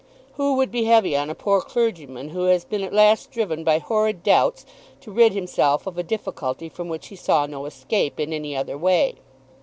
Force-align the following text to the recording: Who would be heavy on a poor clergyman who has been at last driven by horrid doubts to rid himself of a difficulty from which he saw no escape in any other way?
Who 0.33 0.55
would 0.55 0.71
be 0.71 0.85
heavy 0.85 1.15
on 1.15 1.29
a 1.29 1.35
poor 1.35 1.61
clergyman 1.61 2.29
who 2.29 2.45
has 2.45 2.65
been 2.65 2.81
at 2.81 2.91
last 2.91 3.29
driven 3.29 3.63
by 3.63 3.77
horrid 3.77 4.23
doubts 4.23 4.65
to 5.01 5.11
rid 5.11 5.33
himself 5.33 5.85
of 5.85 5.95
a 5.95 6.01
difficulty 6.01 6.69
from 6.69 6.89
which 6.89 7.09
he 7.09 7.15
saw 7.15 7.45
no 7.45 7.65
escape 7.65 8.19
in 8.19 8.33
any 8.33 8.57
other 8.57 8.79
way? 8.79 9.17